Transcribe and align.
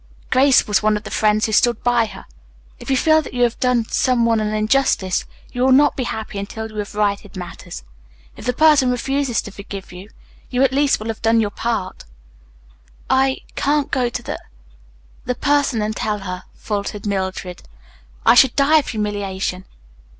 Grace 0.31 0.65
was 0.67 0.81
one 0.81 0.97
of 0.97 1.03
the 1.03 1.11
friends 1.11 1.45
who 1.45 1.51
stood 1.51 1.83
by 1.83 2.07
her. 2.07 2.25
If 2.79 2.89
you 2.89 2.97
feel 2.97 3.21
that 3.21 3.35
you 3.35 3.43
have 3.43 3.59
done 3.59 3.85
some 3.85 4.25
one 4.25 4.39
an 4.39 4.51
injustice, 4.51 5.25
you 5.51 5.61
will 5.63 5.71
not 5.71 5.95
be 5.95 6.05
happy 6.05 6.39
until 6.39 6.71
you 6.71 6.77
have 6.77 6.95
righted 6.95 7.35
matters. 7.37 7.83
If 8.35 8.45
the 8.47 8.51
person 8.53 8.89
refuses 8.89 9.43
to 9.43 9.51
forgive 9.51 9.91
you, 9.91 10.09
you 10.49 10.63
at 10.63 10.71
least 10.73 10.99
will 10.99 11.09
have 11.09 11.21
done 11.21 11.39
your 11.39 11.51
part." 11.51 12.05
"I 13.11 13.41
can't 13.55 13.91
go 13.91 14.09
to 14.09 14.23
the 14.23 14.39
the 15.25 15.35
person 15.35 15.83
and 15.83 15.95
tell 15.95 16.17
her," 16.17 16.45
faltered 16.55 17.05
Mildred. 17.05 17.61
"I 18.25 18.33
should 18.33 18.55
die 18.55 18.79
of 18.79 18.87
humiliation." 18.87 19.65